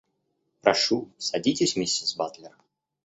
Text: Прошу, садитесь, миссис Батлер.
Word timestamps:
Прошу, 0.61 1.11
садитесь, 1.19 1.75
миссис 1.75 2.15
Батлер. 2.15 2.53